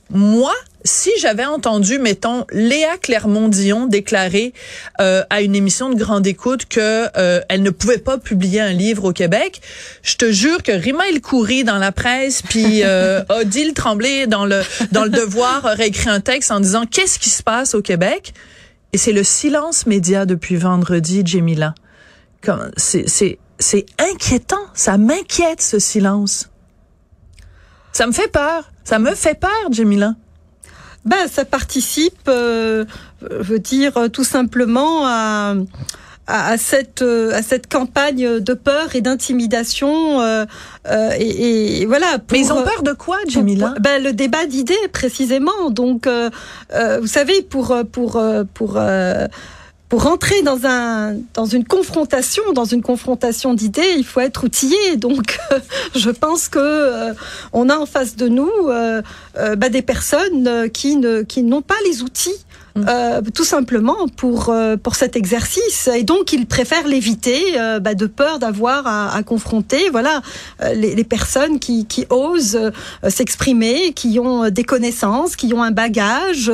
Moi, 0.10 0.54
si 0.84 1.12
j'avais 1.20 1.46
entendu, 1.46 2.00
mettons, 2.00 2.46
Léa 2.52 2.98
Clermont-Dion 2.98 3.88
déclarer 3.88 4.54
euh, 5.00 5.24
à 5.30 5.42
une 5.42 5.56
émission 5.56 5.90
de 5.90 5.96
grande 5.96 6.26
écoute 6.28 6.66
que 6.66 7.08
euh, 7.18 7.40
elle 7.50 7.62
ne 7.62 7.70
pouvait 7.70 8.00
pas 8.00 8.18
publier 8.18 8.60
un 8.60 8.74
livre 8.74 9.06
au 9.06 9.14
Québec, 9.14 9.62
je 10.04 10.16
te 10.16 10.32
jure 10.32 10.64
que 10.64 10.72
Rima 10.72 11.08
El 11.08 11.22
Khoury 11.22 11.64
dans 11.64 11.78
la 11.78 11.92
presse, 11.92 12.42
puis 12.42 12.82
euh, 12.84 13.24
Odile 13.30 13.74
Tremblay 13.74 14.28
dans 14.28 14.46
le 14.46 14.62
dans 14.92 15.04
le 15.04 15.10
Devoir 15.10 15.64
aurait 15.66 15.88
écrit 15.88 16.10
un 16.10 16.20
texte 16.20 16.52
en 16.52 16.60
disant 16.60 16.86
qu'est-ce 16.86 17.20
qui 17.20 17.30
se 17.30 17.44
passe 17.44 17.76
au 17.76 17.82
Québec? 17.82 18.34
Et 18.94 18.98
c'est 18.98 19.14
le 19.14 19.24
silence 19.24 19.86
média 19.86 20.26
depuis 20.26 20.58
vendredi, 20.58 21.24
Jemila 21.26 21.76
c'est 22.78 23.06
c'est 23.60 23.86
inquiétant, 24.00 24.66
ça 24.74 24.98
m'inquiète 24.98 25.62
ce 25.62 25.78
silence. 25.78 26.50
Ça 27.94 28.08
me 28.08 28.12
fait 28.12 28.32
peur, 28.32 28.72
ça 28.84 28.98
me 29.00 29.14
fait 29.14 29.40
peur, 29.40 29.72
Jamila. 29.72 30.16
Ben, 31.06 31.28
ça 31.28 31.46
participe, 31.46 32.28
euh, 32.28 32.86
je 33.22 33.44
veux 33.44 33.60
dire, 33.60 33.94
tout 34.12 34.24
simplement 34.24 35.06
à, 35.06 35.56
à, 36.28 36.58
cette 36.58 37.02
euh, 37.02 37.34
à 37.34 37.42
cette 37.42 37.72
campagne 37.72 38.40
de 38.40 38.54
peur 38.54 38.96
et 38.96 39.02
d'intimidation 39.02 40.22
euh, 40.22 40.46
euh 40.88 41.10
et, 41.18 41.82
et, 41.82 41.86
voilà. 41.86 42.18
Mais 42.32 42.40
ils 42.40 42.54
ont 42.54 42.64
peur 42.64 42.84
de 42.84 42.94
quoi, 42.94 43.18
Jamila 43.28 43.74
Ben 43.80 44.02
le 44.02 44.14
débat 44.14 44.46
d'idées 44.46 44.88
précisément. 44.94 45.70
Donc, 45.70 46.08
euh, 46.08 46.30
vous 47.00 47.08
savez, 47.08 47.42
pour 47.42 47.76
pour 47.92 48.22
pour 48.54 48.80
pour 49.92 50.04
rentrer 50.04 50.42
dans 50.42 50.66
un 50.66 51.18
dans 51.34 51.44
une 51.44 51.66
confrontation, 51.66 52.54
dans 52.54 52.64
une 52.64 52.82
confrontation 52.82 53.54
d'idées, 53.54 53.96
il 53.98 54.06
faut 54.06 54.22
être 54.22 54.46
outillé. 54.46 54.96
Donc, 54.96 55.38
je 55.96 56.10
pense 56.10 56.48
que 56.48 56.60
euh, 56.60 57.14
on 57.52 57.68
a 57.68 57.76
en 57.76 57.86
face 57.86 58.16
de 58.16 58.30
nous 58.30 58.50
euh, 58.70 59.02
euh, 59.38 59.58
bah, 59.58 59.68
des 59.68 59.82
personnes 59.82 60.70
qui 60.70 60.96
ne 60.96 61.24
qui 61.24 61.44
n'ont 61.44 61.62
pas 61.62 61.76
les 61.86 62.04
outils 62.04 62.38
Mm. 62.76 62.86
euh, 62.88 63.22
tout 63.34 63.44
simplement 63.44 64.08
pour 64.16 64.50
euh, 64.50 64.78
pour 64.78 64.96
cet 64.96 65.16
exercice. 65.16 65.90
Et 65.94 66.04
donc, 66.04 66.32
ils 66.32 66.46
préfèrent 66.46 66.88
l'éviter 66.88 67.60
euh, 67.60 67.80
bah, 67.80 67.96
de 67.96 68.06
peur 68.06 68.40
d'avoir 68.40 68.88
à, 68.88 69.14
à, 69.14 69.24
confronter, 69.24 69.90
voilà, 69.90 70.22
euh, 70.62 70.74
les, 70.74 70.96
les, 70.96 71.04
personnes 71.04 71.60
qui, 71.60 71.86
qui 71.86 72.06
osent 72.10 72.72
s'exprimer, 73.08 73.92
qui 73.94 74.20
ont 74.20 74.50
des 74.50 74.64
connaissances, 74.64 75.36
qui 75.36 75.54
ont 75.54 75.64
un 75.64 75.72
bagage, 75.72 76.52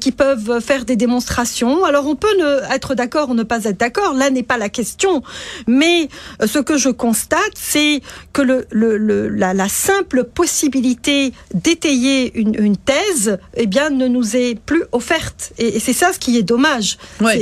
qui 0.00 0.12
peuvent 0.12 0.60
faire 0.60 0.84
des 0.84 0.96
démonstrations. 0.96 1.84
Alors, 1.84 2.06
on 2.06 2.16
peut 2.16 2.34
ne, 2.38 2.74
être 2.74 2.94
d'accord 2.94 3.30
ou 3.30 3.34
ne 3.34 3.42
pas 3.42 3.64
être 3.64 3.78
d'accord. 3.78 4.14
Là 4.14 4.30
n'est 4.30 4.42
pas 4.42 4.56
la 4.56 4.68
question. 4.68 5.22
Mais 5.66 6.08
ce 6.44 6.58
que 6.58 6.78
je 6.78 6.88
constate, 6.88 7.54
c'est 7.54 8.00
que 8.32 8.42
le, 8.42 8.66
le, 8.70 8.96
le 8.96 9.28
la, 9.28 9.52
la, 9.52 9.68
simple 9.68 10.24
possibilité 10.24 11.32
d'étayer 11.54 12.38
une, 12.38 12.54
une 12.58 12.76
thèse, 12.76 13.38
eh 13.56 13.66
bien, 13.66 13.90
ne 13.90 14.06
nous 14.06 14.36
est 14.36 14.58
plus 14.58 14.84
offerte 14.92 15.41
Et, 15.58 15.80
c'est 15.80 15.92
ça 15.92 16.12
ce 16.12 16.18
qui 16.18 16.36
est 16.36 16.42
dommage. 16.42 16.98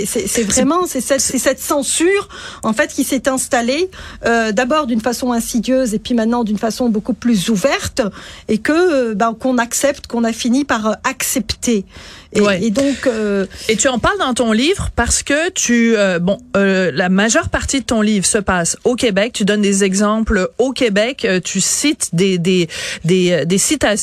C'est 0.07 0.43
vraiment 0.43 0.87
c'est 0.87 1.01
cette, 1.01 1.21
cette, 1.21 1.61
censure 1.61 2.29
en 2.63 2.73
fait 2.73 2.93
qui 2.93 3.05
s'est 3.05 3.29
installée 3.29 3.91
euh, 4.25 4.53
d'abord 4.53 4.87
d'une 4.87 5.01
façon 5.01 5.33
insidieuse 5.33 5.95
et 5.95 5.99
puis 5.99 6.15
maintenant 6.15 6.45
d'une 6.45 6.59
façon 6.59 6.89
beaucoup 6.89 7.15
plus 7.15 7.49
ouverte 7.49 8.03
et 8.49 8.59
que 8.59 9.15
bah, 9.15 9.35
qu'on 9.39 9.59
accepte, 9.59 10.07
qu'on 10.07 10.25
a 10.25 10.33
fini 10.33 10.65
par 10.65 10.97
accepter. 11.05 11.85
Et, 12.33 12.71
donc, 12.71 13.07
euh, 13.07 13.47
et 13.69 13.77
tu 13.77 13.89
en 13.89 13.99
parles 13.99 14.19
dans 14.19 14.35
ton 14.35 14.53
livre 14.53 14.91
parce 14.95 15.23
que 15.23 15.51
tu, 15.51 15.97
euh, 15.97 16.21
bon, 16.21 16.39
euh, 16.57 16.93
la 16.95 17.09
majeure 17.09 17.49
partie 17.49 17.81
de 17.81 17.85
ton 17.85 18.03
livre 18.03 18.25
se 18.25 18.39
passe 18.39 18.77
au 18.85 18.95
Québec. 18.95 19.33
Tu 19.33 19.45
donnes 19.45 19.63
des 19.63 19.83
exemples 19.83 20.49
au 20.59 20.73
Québec. 20.73 21.27
tu 21.45 21.61
cites 21.61 22.11
des 22.13 22.39
des 22.39 22.69
des 23.05 23.45
des, 23.45 23.59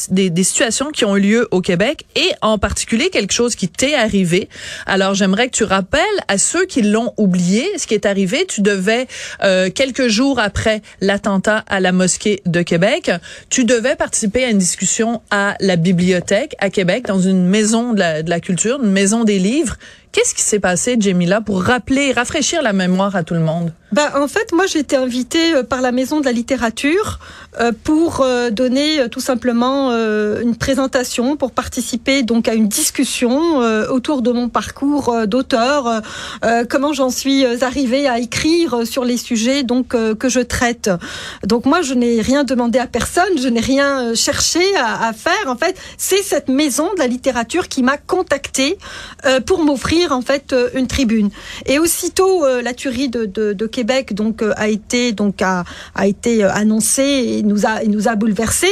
des, 0.09 0.29
des 0.29 0.43
situations 0.43 0.91
qui 0.91 1.05
ont 1.05 1.15
eu 1.15 1.21
lieu 1.21 1.47
au 1.51 1.61
Québec 1.61 2.05
et 2.15 2.29
en 2.41 2.57
particulier 2.57 3.09
quelque 3.09 3.33
chose 3.33 3.55
qui 3.55 3.69
t'est 3.69 3.95
arrivé. 3.95 4.49
Alors, 4.85 5.13
j'aimerais 5.13 5.47
que 5.47 5.55
tu 5.55 5.63
rappelles 5.63 6.01
à 6.27 6.37
ceux 6.37 6.65
qui 6.65 6.81
l'ont 6.81 7.13
oublié 7.17 7.65
ce 7.77 7.87
qui 7.87 7.93
est 7.93 8.05
arrivé. 8.05 8.45
Tu 8.45 8.61
devais 8.61 9.07
quelques 9.73 10.07
jours 10.07 10.39
après 10.39 10.81
l'attentat 10.99 11.63
à 11.67 11.79
la 11.79 11.91
mosquée 11.91 12.41
de 12.45 12.61
Québec, 12.61 13.11
tu 13.49 13.63
devais 13.63 13.95
participer 13.95 14.43
à 14.43 14.49
une 14.49 14.57
discussion 14.57 15.21
à 15.31 15.55
la 15.59 15.75
bibliothèque 15.75 16.55
à 16.59 16.69
Québec 16.69 17.05
dans 17.05 17.19
une 17.19 17.45
maison 17.45 17.93
de 17.93 17.99
la 17.99 18.16
de 18.23 18.29
la 18.29 18.39
culture, 18.39 18.81
une 18.83 18.91
maison 18.91 19.23
des 19.23 19.39
livres. 19.39 19.77
Qu'est-ce 20.11 20.33
qui 20.33 20.41
s'est 20.41 20.59
passé, 20.59 20.97
Jamila, 20.99 21.41
pour 21.41 21.63
rappeler, 21.63 22.11
rafraîchir 22.11 22.61
la 22.61 22.73
mémoire 22.73 23.15
à 23.15 23.23
tout 23.23 23.33
le 23.33 23.39
monde? 23.39 23.71
Ben, 23.93 24.09
en 24.15 24.27
fait, 24.27 24.51
moi, 24.51 24.65
j'ai 24.65 24.79
été 24.79 24.97
invitée 24.97 25.53
euh, 25.53 25.63
par 25.63 25.81
la 25.81 25.93
Maison 25.93 26.19
de 26.19 26.25
la 26.25 26.33
littérature 26.33 27.19
euh, 27.59 27.71
pour 27.85 28.19
euh, 28.19 28.49
donner 28.49 29.07
tout 29.09 29.21
simplement 29.21 29.91
une 30.41 30.55
présentation, 30.55 31.37
pour 31.37 31.51
participer 31.51 32.23
donc 32.23 32.47
à 32.47 32.53
une 32.53 32.67
discussion 32.67 33.57
autour 33.89 34.21
de 34.21 34.31
mon 34.31 34.49
parcours 34.49 35.15
d'auteur, 35.27 36.01
comment 36.69 36.93
j'en 36.93 37.09
suis 37.09 37.45
arrivée 37.63 38.07
à 38.07 38.19
écrire 38.19 38.85
sur 38.85 39.03
les 39.03 39.17
sujets 39.17 39.63
donc 39.63 39.89
que 39.89 40.29
je 40.29 40.39
traite. 40.39 40.89
Donc 41.45 41.65
moi, 41.65 41.81
je 41.81 41.93
n'ai 41.93 42.21
rien 42.21 42.43
demandé 42.43 42.79
à 42.79 42.87
personne, 42.87 43.37
je 43.37 43.47
n'ai 43.47 43.59
rien 43.59 44.13
cherché 44.15 44.61
à, 44.77 45.07
à, 45.07 45.13
faire. 45.13 45.47
En 45.47 45.55
fait, 45.55 45.77
c'est 45.97 46.23
cette 46.23 46.49
Maison 46.49 46.93
de 46.93 46.99
la 46.99 47.07
littérature 47.07 47.67
qui 47.67 47.83
m'a 47.83 47.97
contactée 47.97 48.77
pour 49.45 49.63
m'offrir 49.63 49.96
en 50.07 50.21
fait 50.21 50.55
une 50.73 50.87
tribune. 50.87 51.29
Et 51.65 51.79
aussitôt 51.79 52.45
la 52.61 52.73
tuerie 52.73 53.09
de, 53.09 53.65
Québec 53.67 54.13
donc 54.13 54.41
euh, 54.41 54.53
a 54.57 54.67
été 54.67 55.11
donc 55.11 55.41
a, 55.41 55.63
a 55.95 56.07
été 56.07 56.43
euh, 56.43 56.51
annoncé 56.51 57.03
et 57.03 57.43
nous 57.43 57.65
a 57.65 57.83
et 57.83 57.87
nous 57.87 58.07
a 58.07 58.15
bouleversé, 58.15 58.67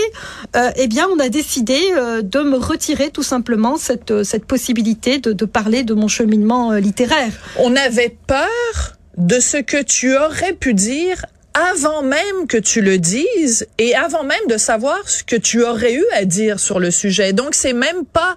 euh, 0.55 0.71
eh 0.75 0.87
bien 0.87 1.07
on 1.13 1.19
a 1.19 1.29
décidé 1.29 1.79
de 2.23 2.39
me 2.39 2.57
retirer 2.57 3.09
tout 3.09 3.23
simplement 3.23 3.77
cette 3.77 4.23
cette 4.23 4.45
possibilité 4.45 5.19
de 5.19 5.45
parler 5.45 5.83
de 5.83 5.93
mon 5.93 6.07
cheminement 6.07 6.73
littéraire. 6.73 7.33
On 7.59 7.75
avait 7.75 8.17
peur 8.27 8.95
de 9.17 9.39
ce 9.39 9.57
que 9.57 9.81
tu 9.81 10.15
aurais 10.17 10.53
pu 10.53 10.73
dire 10.73 11.25
avant 11.55 12.03
même 12.03 12.47
que 12.47 12.57
tu 12.57 12.81
le 12.81 12.97
dises 12.97 13.67
et 13.77 13.95
avant 13.95 14.23
même 14.23 14.45
de 14.49 14.57
savoir 14.57 15.07
ce 15.07 15.23
que 15.23 15.35
tu 15.35 15.63
aurais 15.63 15.93
eu 15.93 16.05
à 16.13 16.25
dire 16.25 16.59
sur 16.59 16.79
le 16.79 16.91
sujet. 16.91 17.33
Donc 17.33 17.55
c'est 17.55 17.73
même 17.73 18.05
pas 18.05 18.35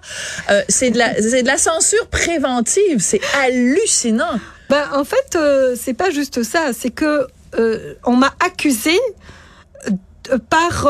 c'est 0.67 0.91
de 0.91 0.97
la 0.97 1.21
c'est 1.21 1.43
de 1.43 1.47
la 1.47 1.57
censure 1.57 2.07
préventive, 2.07 2.99
c'est 2.99 3.21
hallucinant. 3.43 4.39
Ben, 4.69 4.87
en 4.93 5.03
fait, 5.03 5.35
euh, 5.35 5.75
c'est 5.75 5.95
pas 5.95 6.11
juste 6.11 6.43
ça. 6.43 6.71
C'est 6.73 6.91
que 6.91 7.27
euh, 7.57 7.95
on 8.05 8.15
m'a 8.15 8.33
accusé 8.39 8.97
euh, 10.31 10.37
par 10.49 10.87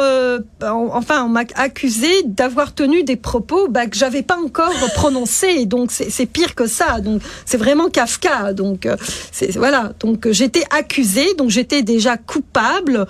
enfin 0.93 1.23
on 1.25 1.29
m'a 1.29 1.43
accusé 1.55 2.07
d'avoir 2.25 2.73
tenu 2.73 3.03
des 3.03 3.15
propos 3.15 3.67
bah, 3.69 3.87
que 3.87 3.97
j'avais 3.97 4.23
pas 4.23 4.37
encore 4.37 4.73
prononcés. 4.95 5.65
Donc 5.65 5.91
c'est 5.91 6.25
pire 6.25 6.55
que 6.55 6.67
ça. 6.67 6.99
Donc 7.01 7.21
c'est 7.45 7.57
vraiment 7.57 7.89
Kafka. 7.89 8.53
Donc 8.53 8.87
c'est 9.31 9.55
voilà. 9.57 9.93
Donc 9.99 10.29
j'étais 10.31 10.63
accusée. 10.71 11.33
Donc 11.37 11.49
j'étais 11.49 11.83
déjà 11.83 12.17
coupable 12.17 13.07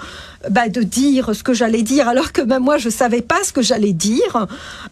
bah, 0.49 0.69
de 0.69 0.81
dire 0.81 1.35
ce 1.35 1.43
que 1.43 1.53
j'allais 1.53 1.81
dire, 1.81 2.07
alors 2.07 2.31
que 2.31 2.41
même 2.41 2.63
moi 2.63 2.77
je 2.77 2.89
savais 2.89 3.21
pas 3.21 3.43
ce 3.43 3.51
que 3.51 3.61
j'allais 3.61 3.93
dire. 3.93 4.47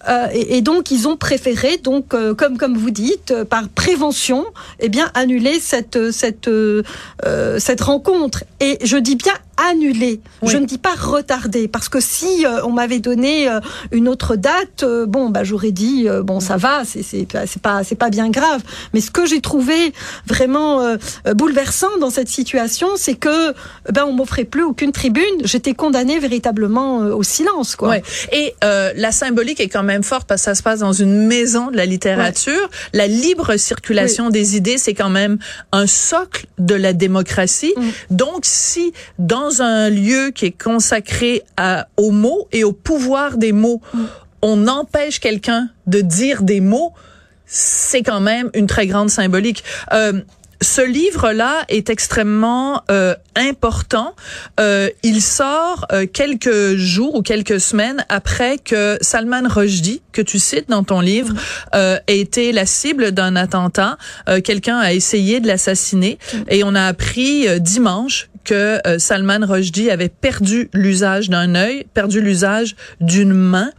Euh, 0.10 0.28
et, 0.34 0.62
donc 0.62 0.92
ils 0.92 1.08
ont 1.08 1.16
préféré, 1.16 1.78
donc 1.78 2.14
euh, 2.14 2.34
comme 2.34 2.58
comme 2.58 2.78
vous 2.78 2.92
dites, 2.92 3.32
euh, 3.32 3.46
par 3.46 3.70
prévention, 3.70 4.46
eh 4.80 4.90
bien 4.90 5.10
annuler 5.14 5.60
cette 5.60 6.12
cette 6.12 6.50
euh, 6.50 6.84
cette 7.60 7.82
rencontre. 7.82 8.44
Et 8.60 8.78
je 8.84 8.98
dis 8.98 9.16
bien 9.16 9.34
annuler. 9.70 10.22
Je 10.44 10.58
ne 10.58 10.66
dis 10.66 10.78
pas 10.78 10.96
retarder 10.96 11.68
parce 11.68 11.90
que 11.90 12.00
si 12.00 12.46
on 12.64 12.72
m'avait 12.72 13.00
donné 13.00 13.48
une 13.92 14.08
autre 14.08 14.36
date, 14.36 14.86
bon 15.08 15.30
bah 15.30 15.44
j'aurais 15.44 15.72
dit 15.72 16.08
bon 16.24 16.40
ça 16.40 16.58
va, 16.58 16.84
c'est 16.86 17.28
pas 17.62 17.84
c'est 17.84 17.96
pas 17.96 18.10
bien 18.10 18.30
grave. 18.30 18.62
Mais 18.94 19.02
ce 19.02 19.12
que 19.12 19.26
j'ai 19.26 19.42
trouvé 19.42 19.94
vraiment 20.26 20.96
bouleversant 21.36 21.98
dans 22.00 22.10
cette 22.10 22.30
situation, 22.30 22.90
c'est 22.96 23.16
que 23.16 23.54
ben 23.92 24.06
on 24.06 24.14
m'offrait 24.14 24.46
plus 24.46 24.64
aucune 24.64 24.92
tribune 24.92 25.18
j'étais 25.44 25.74
condamnée 25.74 26.20
véritablement 26.20 27.02
euh, 27.02 27.16
au 27.16 27.24
silence. 27.24 27.76
Quoi. 27.76 27.90
Ouais. 27.90 28.04
Et 28.32 28.54
euh, 28.64 28.92
la 28.96 29.12
symbolique 29.12 29.60
est 29.60 29.70
quand 29.70 29.84
même 29.84 30.04
forte 30.04 30.28
parce 30.28 30.42
que 30.42 30.46
ça 30.46 30.56
se 30.56 30.64
passe 30.64 30.80
dans 30.80 30.94
une 30.94 31.26
maison 31.26 31.72
de 31.72 31.78
la 31.78 31.86
littérature. 31.86 32.70
La 32.94 33.08
libre 33.08 33.58
circulation 33.58 34.30
des 34.30 34.56
idées, 34.56 34.78
c'est 34.78 34.94
quand 34.94 35.10
même 35.10 35.38
un 35.72 35.88
socle 35.88 36.46
de 36.58 36.76
la 36.76 36.94
démocratie. 36.94 37.74
Mm. 37.76 38.16
Donc, 38.16 38.40
si 38.44 38.94
dans 39.20 39.47
un 39.62 39.90
lieu 39.90 40.32
qui 40.32 40.46
est 40.46 40.52
consacré 40.52 41.44
à, 41.58 41.88
aux 41.98 42.12
mots 42.12 42.48
et 42.52 42.64
au 42.64 42.72
pouvoir 42.72 43.38
des 43.38 43.52
mots, 43.52 43.82
mm. 43.94 44.04
on 44.42 44.68
empêche 44.68 45.20
quelqu'un 45.20 45.70
de 45.88 46.02
dire 46.02 46.44
des 46.44 46.62
mots, 46.62 46.94
c'est 47.46 48.04
quand 48.04 48.20
même 48.20 48.50
une 48.54 48.68
très 48.68 48.88
grande 48.88 49.10
symbolique. 49.10 49.64
Euh, 49.94 50.22
ce 50.62 50.82
livre-là 50.82 51.66
est 51.70 51.90
extrêmement 51.90 52.82
euh, 52.90 53.16
important. 53.36 54.16
Euh, 54.60 54.90
il 55.04 55.22
sort 55.22 55.86
euh, 55.92 56.06
quelques 56.12 56.76
jours 56.76 57.16
ou 57.16 57.22
quelques 57.22 57.60
semaines 57.60 58.04
après 58.10 58.58
que 58.58 58.98
Salman 59.02 59.48
Rushdie, 59.48 60.02
que 60.12 60.22
tu 60.22 60.40
cites 60.40 60.70
dans 60.70 60.84
ton 60.84 61.00
livre, 61.00 61.34
euh, 61.76 61.98
a 62.08 62.12
été 62.12 62.52
la 62.52 62.66
cible 62.66 63.12
d'un 63.12 63.36
attentat. 63.36 63.98
Quelqu'un 64.44 64.80
a 64.80 64.94
essayé 64.94 65.40
de 65.40 65.48
l'assassiner 65.48 66.18
et 66.50 66.64
on 66.64 66.76
a 66.76 66.86
appris 66.86 67.48
dimanche 67.60 68.30
que 68.48 68.80
Salman 68.98 69.46
Rushdie 69.46 69.92
avait 69.92 70.10
perdu 70.10 70.70
l'usage 70.74 71.30
d'un 71.30 71.54
œil, 71.56 71.86
perdu 71.94 72.22
l'usage 72.22 72.76
d'une 73.02 73.34
main. 73.34 73.72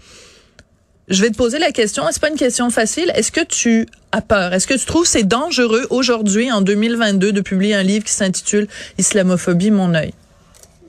Je 1.09 1.23
vais 1.23 1.31
te 1.31 1.37
poser 1.37 1.59
la 1.59 1.73
question, 1.73 2.05
c'est 2.11 2.21
pas 2.21 2.29
une 2.29 2.37
question 2.37 2.69
facile. 2.69 3.11
Est-ce 3.15 3.33
que 3.33 3.41
tu 3.41 3.87
as 4.13 4.21
peur? 4.21 4.53
Est-ce 4.53 4.67
que 4.67 4.75
tu 4.75 4.85
trouves 4.85 5.07
c'est 5.07 5.27
dangereux 5.27 5.87
aujourd'hui, 5.89 6.53
en 6.53 6.61
2022, 6.61 7.33
de 7.33 7.41
publier 7.41 7.75
un 7.75 7.83
livre 7.83 8.05
qui 8.05 8.13
s'intitule 8.13 8.69
Islamophobie, 8.99 9.71
mon 9.71 9.95
œil? 9.95 10.13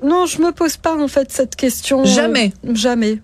Non, 0.03 0.25
je 0.25 0.41
me 0.41 0.51
pose 0.51 0.75
pas, 0.75 0.95
en 0.95 1.07
fait, 1.07 1.31
cette 1.31 1.55
question. 1.55 2.03
Jamais. 2.03 2.51
jamais. 2.73 3.19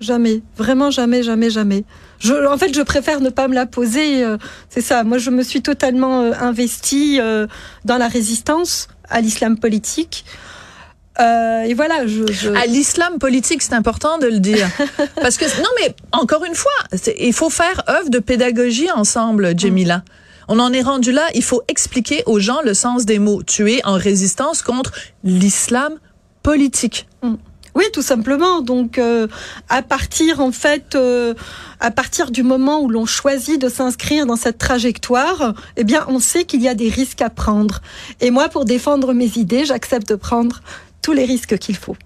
Jamais. 0.00 0.42
Vraiment 0.56 0.90
jamais, 0.90 1.22
jamais, 1.22 1.50
jamais. 1.50 1.84
Je, 2.20 2.32
en 2.46 2.56
fait, 2.56 2.74
je 2.74 2.80
préfère 2.80 3.20
ne 3.20 3.28
pas 3.28 3.48
me 3.48 3.54
la 3.54 3.66
poser. 3.66 4.24
Euh, 4.24 4.38
c'est 4.68 4.80
ça. 4.80 5.04
Moi, 5.04 5.18
je 5.18 5.30
me 5.30 5.42
suis 5.42 5.60
totalement 5.62 6.22
euh, 6.22 6.32
investie 6.40 7.18
euh, 7.20 7.46
dans 7.84 7.98
la 7.98 8.08
résistance 8.08 8.88
à 9.08 9.20
l'islam 9.20 9.58
politique. 9.58 10.24
Et 11.18 11.74
voilà, 11.74 12.06
je, 12.06 12.32
je... 12.32 12.48
à 12.48 12.64
l'islam 12.64 13.18
politique, 13.18 13.60
c'est 13.60 13.74
important 13.74 14.16
de 14.16 14.26
le 14.26 14.38
dire, 14.38 14.66
parce 15.20 15.36
que 15.36 15.44
non, 15.60 15.68
mais 15.78 15.94
encore 16.12 16.46
une 16.46 16.54
fois, 16.54 16.72
il 17.18 17.34
faut 17.34 17.50
faire 17.50 17.84
œuvre 17.90 18.08
de 18.08 18.20
pédagogie 18.20 18.90
ensemble, 18.90 19.52
Jamila. 19.54 20.02
On 20.48 20.58
en 20.58 20.72
est 20.72 20.80
rendu 20.80 21.12
là. 21.12 21.26
Il 21.34 21.44
faut 21.44 21.60
expliquer 21.68 22.22
aux 22.24 22.40
gens 22.40 22.62
le 22.64 22.72
sens 22.72 23.04
des 23.04 23.18
mots. 23.18 23.42
Tu 23.42 23.70
es 23.70 23.84
en 23.84 23.98
résistance 23.98 24.62
contre 24.62 24.92
l'islam 25.22 25.92
politique. 26.42 27.06
Mm. 27.22 27.34
Oui, 27.74 27.84
tout 27.92 28.02
simplement. 28.02 28.60
Donc, 28.60 28.98
euh, 28.98 29.26
à 29.68 29.82
partir 29.82 30.40
en 30.40 30.52
fait, 30.52 30.94
euh, 30.94 31.34
à 31.78 31.90
partir 31.90 32.30
du 32.30 32.42
moment 32.42 32.80
où 32.80 32.88
l'on 32.88 33.06
choisit 33.06 33.60
de 33.60 33.68
s'inscrire 33.68 34.26
dans 34.26 34.36
cette 34.36 34.58
trajectoire, 34.58 35.54
eh 35.76 35.84
bien, 35.84 36.04
on 36.08 36.18
sait 36.18 36.44
qu'il 36.44 36.62
y 36.62 36.68
a 36.68 36.74
des 36.74 36.88
risques 36.88 37.22
à 37.22 37.30
prendre. 37.30 37.80
Et 38.20 38.30
moi, 38.30 38.48
pour 38.48 38.64
défendre 38.64 39.14
mes 39.14 39.38
idées, 39.38 39.64
j'accepte 39.64 40.08
de 40.08 40.16
prendre 40.16 40.60
tous 41.02 41.12
les 41.12 41.24
risques 41.24 41.58
qu'il 41.58 41.76
faut. 41.76 41.96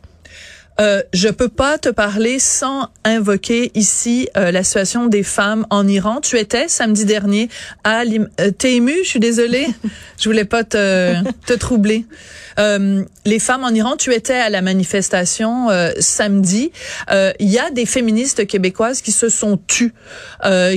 Euh, 0.80 1.02
je 1.12 1.28
peux 1.28 1.48
pas 1.48 1.78
te 1.78 1.88
parler 1.88 2.38
sans 2.38 2.88
invoquer 3.04 3.70
ici 3.74 4.28
euh, 4.36 4.50
la 4.50 4.64
situation 4.64 5.06
des 5.06 5.22
femmes 5.22 5.66
en 5.70 5.86
Iran. 5.86 6.20
Tu 6.20 6.36
étais 6.38 6.66
samedi 6.68 7.04
dernier 7.04 7.48
à 7.84 8.02
euh, 8.02 8.50
t'es 8.50 8.74
ému, 8.74 8.92
je 9.04 9.08
suis 9.08 9.20
désolée. 9.20 9.68
je 10.18 10.28
voulais 10.28 10.44
pas 10.44 10.64
te, 10.64 11.14
te 11.46 11.52
troubler. 11.52 12.06
Euh, 12.58 13.04
les 13.24 13.38
femmes 13.38 13.64
en 13.64 13.70
Iran, 13.70 13.96
tu 13.96 14.12
étais 14.12 14.34
à 14.34 14.50
la 14.50 14.62
manifestation 14.62 15.70
euh, 15.70 15.90
samedi. 15.98 16.72
Euh, 17.10 17.32
il 17.38 17.48
y 17.48 17.58
a 17.58 17.70
des 17.70 17.86
féministes 17.86 18.46
québécoises 18.46 19.00
qui 19.00 19.12
se 19.12 19.28
sont 19.28 19.58
tues, 19.66 19.94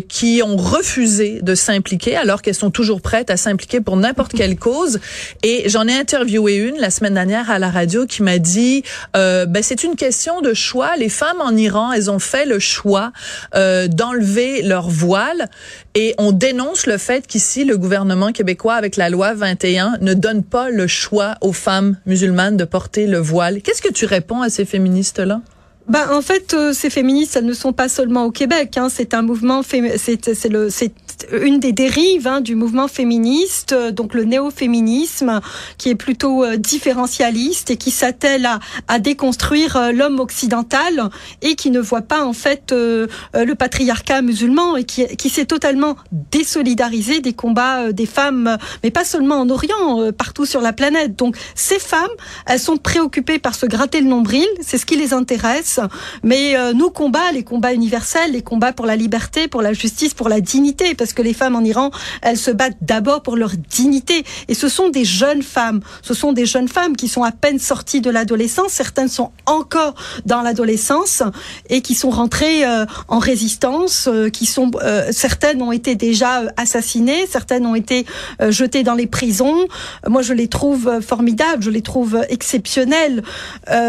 qui 0.08 0.42
ont 0.44 0.56
refusé 0.56 1.42
de 1.42 1.56
s'impliquer 1.56 2.16
alors 2.16 2.42
qu'elles 2.42 2.56
sont 2.56 2.72
toujours 2.72 3.02
prêtes 3.02 3.30
à 3.30 3.38
s'impliquer 3.38 3.82
pour 3.82 3.98
n'importe 3.98 4.34
quelle 4.34 4.56
cause. 4.60 5.00
Et 5.44 5.70
j'en 5.70 5.88
ai 5.88 5.94
interviewé 5.94 6.56
une 6.56 6.78
la 6.78 6.90
semaine 6.90 7.14
dernière 7.14 7.52
à 7.52 7.60
la 7.60 7.70
radio 7.70 8.06
qui 8.06 8.24
m'a 8.24 8.38
dit, 8.38 8.84
ben 9.14 9.62
c'est 9.62 9.84
une 9.84 9.87
question 9.96 10.42
de 10.42 10.54
choix. 10.54 10.96
Les 10.98 11.10
femmes 11.10 11.42
en 11.42 11.56
Iran, 11.56 11.92
elles 11.92 12.10
ont 12.12 12.20
fait 12.20 12.46
le 12.46 12.60
choix 12.60 13.12
euh, 13.56 13.88
d'enlever 13.88 14.62
leur 14.62 14.90
voile 14.90 15.50
et 15.96 16.14
on 16.18 16.32
dénonce 16.32 16.86
le 16.86 16.98
fait 16.98 17.26
qu'ici, 17.26 17.66
le 17.66 17.78
gouvernement 17.78 18.32
québécois, 18.32 18.76
avec 18.76 18.98
la 18.98 19.10
loi 19.10 19.34
21, 19.34 19.98
ne 20.02 20.14
donne 20.14 20.44
pas 20.44 20.70
le 20.70 20.88
choix 20.88 21.36
aux 21.42 21.54
femmes 21.54 21.98
musulmanes 22.06 22.58
de 22.58 22.66
porter 22.66 23.08
le 23.08 23.20
voile. 23.20 23.62
Qu'est-ce 23.62 23.82
que 23.82 23.92
tu 23.92 24.06
réponds 24.06 24.42
à 24.42 24.50
ces 24.50 24.66
féministes-là? 24.66 25.42
Ben, 25.88 26.06
en 26.12 26.22
fait, 26.22 26.54
euh, 26.54 26.74
ces 26.74 26.90
féministes, 26.90 27.38
elles 27.38 27.46
ne 27.46 27.54
sont 27.54 27.72
pas 27.72 27.88
seulement 27.88 28.26
au 28.26 28.32
Québec. 28.32 28.78
Hein, 28.78 28.90
c'est 28.90 29.14
un 29.14 29.22
mouvement, 29.22 29.62
c'est 29.64 30.50
le, 30.50 30.70
c'est 30.70 30.92
une 31.32 31.62
des 31.62 31.72
dérives 31.72 32.28
hein, 32.28 32.42
du 32.42 32.56
mouvement 32.56 32.90
féministe, 32.90 33.72
euh, 33.72 33.92
donc 33.92 34.14
le 34.14 34.26
néo-féminisme, 34.26 35.40
qui 35.78 35.90
est 35.90 35.96
plutôt 35.96 36.44
euh, 36.44 36.58
différentialiste 36.58 37.72
et 37.72 37.78
qui 37.78 37.92
s'attelle 37.92 38.46
à, 38.46 38.60
à, 38.90 39.00
déconstruire 39.00 39.94
l'homme 39.94 40.20
occidental 40.20 41.10
et 41.42 41.56
qui 41.56 41.72
ne 41.72 41.80
voit 41.80 42.02
pas 42.02 42.26
en 42.26 42.34
fait 42.34 42.74
le 42.74 43.54
patriarcat 43.54 44.22
musulman 44.22 44.76
et 44.76 44.84
qui, 44.84 45.08
qui 45.16 45.30
s'est 45.30 45.46
totalement 45.46 45.96
désolidarisé 46.32 47.22
des 47.22 47.34
combats 47.34 47.94
des 47.94 48.06
femmes, 48.06 48.58
mais 48.84 48.92
pas 48.92 49.06
seulement 49.06 49.36
en 49.36 49.50
Orient, 49.50 50.12
partout 50.12 50.46
sur 50.46 50.62
la 50.62 50.74
planète. 50.74 51.16
Donc 51.16 51.38
ces 51.56 51.80
femmes, 51.80 52.08
elles 52.46 52.60
sont 52.60 52.78
préoccupées 52.78 53.40
par 53.40 53.56
se 53.56 53.66
gratter 53.66 54.02
le 54.02 54.08
nombril, 54.08 54.48
c'est 54.62 54.78
ce 54.78 54.86
qui 54.86 54.98
les 54.98 55.14
intéresse 55.14 55.77
mais 56.24 56.58
euh, 56.58 56.74
nos 56.74 56.90
combats, 56.90 57.32
les 57.32 57.44
combats 57.44 57.74
universels, 57.74 58.32
les 58.32 58.42
combats 58.42 58.74
pour 58.74 58.86
la 58.86 58.96
liberté, 58.96 59.48
pour 59.48 59.62
la 59.62 59.74
justice, 59.74 60.14
pour 60.14 60.30
la 60.30 60.42
dignité, 60.42 60.96
parce 60.96 61.14
que 61.14 61.22
les 61.22 61.34
femmes 61.34 61.56
en 61.56 61.64
Iran, 61.64 61.92
elles 62.22 62.38
se 62.38 62.52
battent 62.52 62.78
d'abord 62.82 63.22
pour 63.22 63.36
leur 63.36 63.52
dignité. 63.52 64.24
Et 64.48 64.54
ce 64.54 64.70
sont 64.70 64.90
des 64.90 65.06
jeunes 65.06 65.44
femmes, 65.44 65.82
ce 66.02 66.14
sont 66.14 66.34
des 66.34 66.46
jeunes 66.46 66.68
femmes 66.68 66.96
qui 66.96 67.08
sont 67.08 67.24
à 67.24 67.32
peine 67.32 67.60
sorties 67.60 68.02
de 68.02 68.10
l'adolescence, 68.10 68.72
certaines 68.72 69.10
sont 69.10 69.32
encore 69.46 69.96
dans 70.26 70.42
l'adolescence 70.42 71.24
et 71.70 71.82
qui 71.82 71.96
sont 71.96 72.10
rentrées 72.10 72.66
euh, 72.66 72.86
en 73.08 73.20
résistance, 73.20 74.08
euh, 74.08 74.30
qui 74.30 74.46
sont 74.46 74.72
certaines 75.12 75.62
ont 75.62 75.72
été 75.72 75.96
déjà 75.96 76.44
assassinées, 76.58 77.26
certaines 77.28 77.66
ont 77.66 77.76
été 77.76 78.06
jetées 78.50 78.84
dans 78.84 78.96
les 78.96 79.08
prisons. 79.08 79.68
Moi, 80.08 80.22
je 80.22 80.34
les 80.34 80.48
trouve 80.48 81.00
formidables, 81.02 81.64
je 81.64 81.70
les 81.70 81.82
trouve 81.82 82.22
exceptionnelles 82.30 83.24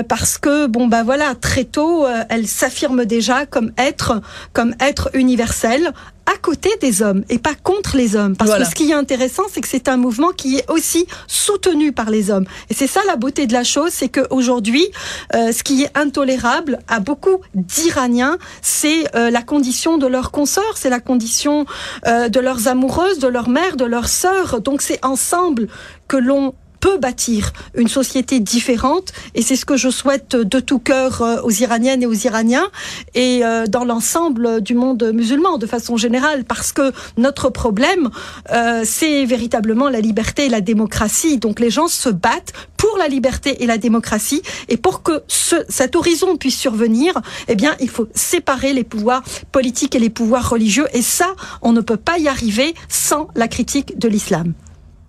parce 0.08 0.38
que 0.38 0.66
bon 0.66 0.86
bah 0.86 1.02
voilà 1.02 1.34
très 1.34 1.64
tôt 1.64 1.77
euh, 1.78 2.22
elle 2.28 2.46
s'affirme 2.46 3.04
déjà 3.04 3.46
comme 3.46 3.72
être, 3.78 4.20
comme 4.52 4.74
être 4.80 5.10
universel 5.14 5.92
à 6.26 6.36
côté 6.36 6.68
des 6.82 7.00
hommes 7.00 7.24
et 7.30 7.38
pas 7.38 7.54
contre 7.54 7.96
les 7.96 8.14
hommes. 8.14 8.36
Parce 8.36 8.58
que 8.58 8.64
ce 8.64 8.74
qui 8.74 8.90
est 8.90 8.94
intéressant, 8.94 9.44
c'est 9.50 9.62
que 9.62 9.68
c'est 9.68 9.88
un 9.88 9.96
mouvement 9.96 10.30
qui 10.30 10.56
est 10.56 10.70
aussi 10.70 11.06
soutenu 11.26 11.92
par 11.92 12.10
les 12.10 12.30
hommes. 12.30 12.44
Et 12.68 12.74
c'est 12.74 12.86
ça 12.86 13.00
la 13.06 13.16
beauté 13.16 13.46
de 13.46 13.54
la 13.54 13.64
chose, 13.64 13.92
c'est 13.92 14.10
qu'aujourd'hui, 14.10 14.86
euh, 15.34 15.52
ce 15.52 15.62
qui 15.62 15.84
est 15.84 15.96
intolérable 15.96 16.80
à 16.86 17.00
beaucoup 17.00 17.38
d'Iraniens, 17.54 18.36
c'est 18.60 19.14
euh, 19.16 19.30
la 19.30 19.40
condition 19.40 19.96
de 19.96 20.06
leurs 20.06 20.30
consorts, 20.30 20.76
c'est 20.76 20.90
la 20.90 21.00
condition 21.00 21.64
de 22.04 22.40
leurs 22.40 22.68
amoureuses, 22.68 23.18
de 23.18 23.28
leurs 23.28 23.48
mères, 23.48 23.76
de 23.76 23.84
leurs 23.84 24.08
sœurs. 24.08 24.60
Donc 24.60 24.82
c'est 24.82 25.02
ensemble 25.04 25.68
que 26.08 26.16
l'on 26.16 26.54
peut 26.80 26.98
bâtir 26.98 27.52
une 27.74 27.88
société 27.88 28.40
différente. 28.40 29.12
Et 29.34 29.42
c'est 29.42 29.56
ce 29.56 29.64
que 29.64 29.76
je 29.76 29.90
souhaite 29.90 30.36
de 30.36 30.60
tout 30.60 30.78
cœur 30.78 31.22
euh, 31.22 31.42
aux 31.42 31.50
Iraniennes 31.50 32.02
et 32.02 32.06
aux 32.06 32.12
Iraniens 32.12 32.68
et 33.14 33.44
euh, 33.44 33.66
dans 33.66 33.84
l'ensemble 33.84 34.60
du 34.60 34.74
monde 34.74 35.10
musulman 35.14 35.58
de 35.58 35.66
façon 35.66 35.96
générale 35.96 36.44
parce 36.44 36.72
que 36.72 36.92
notre 37.16 37.50
problème 37.50 38.10
euh, 38.52 38.82
c'est 38.84 39.24
véritablement 39.24 39.88
la 39.88 40.00
liberté 40.00 40.46
et 40.46 40.48
la 40.48 40.60
démocratie. 40.60 41.38
Donc 41.38 41.60
les 41.60 41.70
gens 41.70 41.88
se 41.88 42.08
battent 42.08 42.52
pour 42.76 42.96
la 42.98 43.08
liberté 43.08 43.62
et 43.62 43.66
la 43.66 43.78
démocratie. 43.78 44.42
Et 44.68 44.76
pour 44.76 45.02
que 45.02 45.22
ce, 45.26 45.56
cet 45.68 45.96
horizon 45.96 46.36
puisse 46.36 46.58
survenir 46.58 47.14
eh 47.48 47.54
bien 47.54 47.74
il 47.80 47.88
faut 47.88 48.08
séparer 48.14 48.72
les 48.72 48.84
pouvoirs 48.84 49.22
politiques 49.52 49.94
et 49.94 49.98
les 49.98 50.10
pouvoirs 50.10 50.48
religieux. 50.48 50.86
Et 50.92 51.02
ça 51.02 51.34
on 51.62 51.72
ne 51.72 51.80
peut 51.80 51.96
pas 51.96 52.18
y 52.18 52.28
arriver 52.28 52.74
sans 52.88 53.28
la 53.34 53.48
critique 53.48 53.98
de 53.98 54.08
l'islam. 54.08 54.54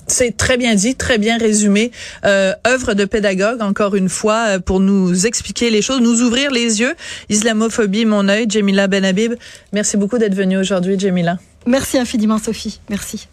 C'est 0.09 0.35
très 0.35 0.57
bien 0.57 0.75
dit, 0.75 0.95
très 0.95 1.17
bien 1.17 1.37
résumé. 1.37 1.91
Euh, 2.25 2.53
œuvre 2.67 2.93
de 2.93 3.05
pédagogue, 3.05 3.61
encore 3.61 3.95
une 3.95 4.09
fois, 4.09 4.45
euh, 4.47 4.59
pour 4.59 4.79
nous 4.79 5.25
expliquer 5.25 5.69
les 5.69 5.81
choses, 5.81 6.01
nous 6.01 6.21
ouvrir 6.21 6.51
les 6.51 6.81
yeux. 6.81 6.95
Islamophobie, 7.29 8.05
mon 8.05 8.27
œil. 8.27 8.45
Jamila 8.49 8.87
Benhabib, 8.87 9.35
merci 9.71 9.97
beaucoup 9.97 10.17
d'être 10.17 10.35
venue 10.35 10.57
aujourd'hui, 10.57 10.99
Jamila. 10.99 11.37
Merci 11.65 11.97
infiniment, 11.97 12.39
Sophie. 12.39 12.79
Merci. 12.89 13.27